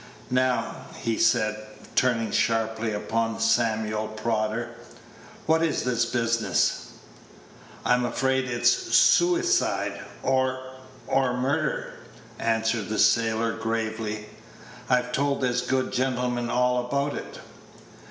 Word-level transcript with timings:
"Now," 0.31 0.85
he 0.99 1.19
said, 1.19 1.57
turning 1.93 2.31
sharply 2.31 2.91
upon 2.91 3.39
Samuel 3.39 4.07
Prodder, 4.07 4.69
"what 5.45 5.61
is 5.61 5.83
this 5.83 6.05
business?" 6.07 6.87
"I'm 7.85 8.03
afraid 8.03 8.45
it's 8.45 8.71
sooicide 8.71 10.01
or 10.23 10.59
or 11.05 11.37
murder," 11.37 11.93
answered 12.39 12.89
the 12.89 12.97
sailor, 12.97 13.53
gravely. 13.53 14.25
"I've 14.89 15.11
told 15.11 15.41
this 15.41 15.61
good 15.61 15.93
gentleman 15.93 16.49
all 16.49 16.83
about 16.83 17.13
it." 17.13 17.37